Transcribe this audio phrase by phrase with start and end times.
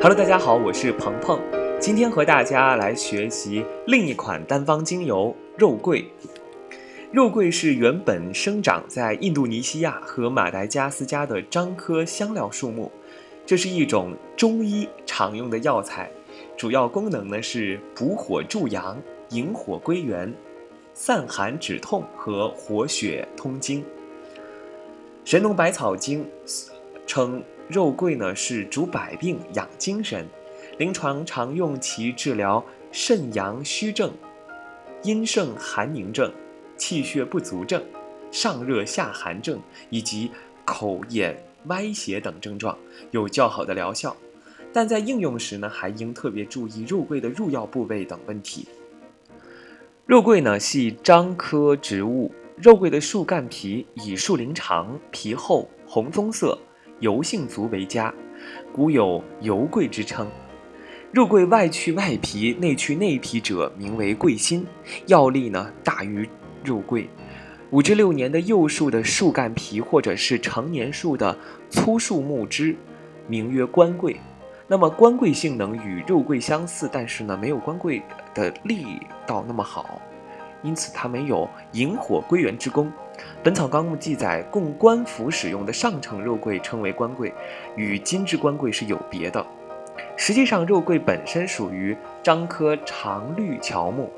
[0.00, 1.40] Hello，大家好，我是鹏鹏，
[1.80, 6.08] 今天和大家来学习另一款单方精油肉桂。
[7.10, 12.92] 肉桂是原本生长在印度尼西亚和马达加斯加的樟科香料树木，
[13.44, 16.08] 这是一种中医常用的药材，
[16.56, 18.96] 主要功能呢是补火助阳、
[19.30, 20.32] 引火归元、
[20.94, 23.82] 散寒止痛和活血通经。
[25.24, 26.24] 《神农百草经》
[27.04, 27.42] 称。
[27.68, 30.26] 肉桂呢是主百病养精神，
[30.78, 34.10] 临床常用其治疗肾阳虚症、
[35.02, 36.32] 阴盛寒凝症、
[36.78, 37.84] 气血不足症、
[38.30, 39.60] 上热下寒症
[39.90, 40.30] 以及
[40.64, 42.76] 口眼歪斜等症状，
[43.10, 44.16] 有较好的疗效。
[44.72, 48.66] 但在应用时呢，还应特别注意肉桂的入药部位等问题。
[50.06, 56.58] 肉桂呢系樟科植物，肉桂的树干皮以树龄长、皮厚、红棕色。
[57.00, 58.12] 油性足为佳，
[58.72, 60.26] 古有油桂之称。
[61.12, 64.66] 肉桂外去外皮，内去内皮者，名为桂心。
[65.06, 66.28] 药力呢大于
[66.62, 67.08] 肉桂。
[67.70, 71.36] 五至六年的幼树的树干皮，或者是成年树的
[71.70, 72.76] 粗树木枝，
[73.26, 74.18] 名曰官桂。
[74.66, 78.02] 那么官桂性能与肉桂相似，但是呢没有官桂
[78.34, 80.00] 的力道那么好。
[80.62, 82.86] 因此，它没有引火归元之功。
[83.42, 87.32] 《本草纲目》记载，供官府使用的上乘肉桂称为官桂，
[87.76, 89.44] 与金枝官桂是有别的。
[90.16, 94.12] 实际上，肉桂本身属于樟科常绿乔木，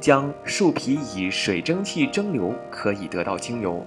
[0.00, 3.84] 将树皮以水蒸气蒸馏，可以得到精油。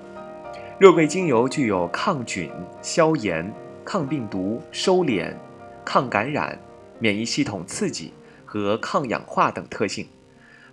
[0.78, 3.50] 肉桂精油具有抗菌、消炎、
[3.86, 5.34] 抗病毒、收敛、
[5.86, 6.60] 抗感染、
[7.00, 8.14] 免疫系统刺激
[8.46, 10.08] 和抗氧化等特性。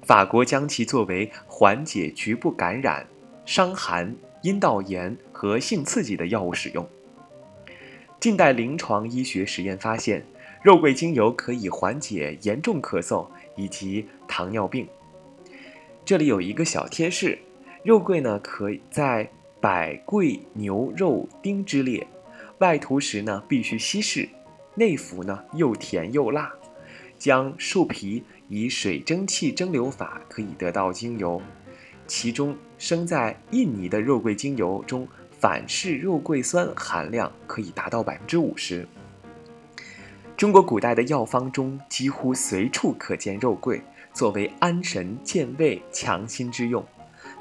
[0.03, 3.07] 法国将其作为缓解局部感染、
[3.55, 6.89] 伤寒、阴道炎和性刺激的药物使用。
[8.19, 10.25] 近代临床医学实验发现，
[10.63, 14.89] 肉桂精油可以缓解严重咳嗽以及糖尿病。
[16.03, 17.39] 这里有一个小贴士：
[17.85, 19.31] 肉桂呢，可以在
[19.61, 22.07] 百桂牛肉丁之列，
[22.57, 24.27] 外涂时呢必须稀释，
[24.77, 26.51] 内服呢又甜又辣。
[27.19, 31.43] 将树皮以水蒸气蒸馏法可以得到精油，
[32.15, 38.87] 其中生在印尼的肉桂精油中反式肉桂酸含量可以达到百分之五十。
[40.37, 43.81] 中国古代的药方中几乎随处可见肉桂，
[44.13, 46.85] 作为安神健胃强心之用。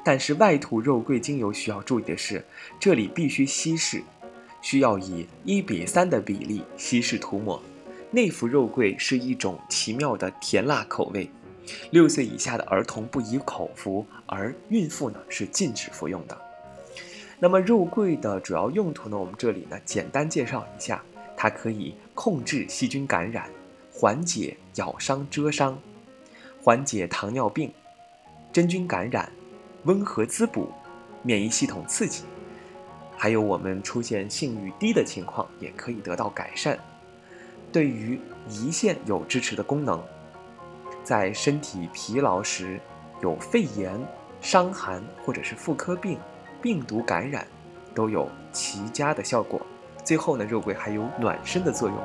[0.02, 2.42] 但是外涂肉桂精油需要注意的是，
[2.80, 4.02] 这里必须稀释，
[4.62, 7.62] 需要以一比三的比例稀释涂抹。
[8.10, 11.30] 内服肉桂是一种奇妙的甜辣口味，
[11.90, 16.36] 六岁以下的儿童不宜口服，而孕妇呢是禁止服用的。
[17.38, 19.18] 那么肉桂的主要用途呢？
[19.18, 21.02] 我们这里呢简单介绍一下，
[21.36, 23.50] 它可以控制细菌感染，
[23.92, 25.78] 缓解咬伤蛰伤，
[26.62, 27.72] 缓解糖尿病、
[28.52, 29.32] 真菌感染，
[29.84, 30.70] 温和滋补，
[31.22, 32.22] 免疫系统刺激，
[33.16, 36.78] 还有我们出现性欲低的情况也可以得到改善。
[37.72, 40.00] 对于胰腺有支持的功能，
[41.02, 42.80] 在身体疲劳时，
[43.20, 43.92] 有肺炎、
[44.40, 46.18] 伤寒或者是妇科病、
[46.60, 47.46] 病毒感染，
[47.94, 49.60] 都有奇佳的效果。
[50.04, 51.96] 最后呢，肉桂还有暖身的作用，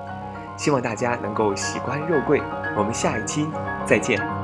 [0.57, 2.41] 希望大家能够喜欢肉桂。
[2.77, 3.47] 我们下一期
[3.85, 4.36] 再见。